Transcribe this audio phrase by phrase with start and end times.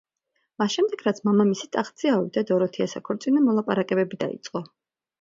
[0.61, 4.69] მას შემდეგ, რაც მამამისი ტახტზე ავიდა, დოროთეას საქორწინო მოლაპარაკებები დაიწყო.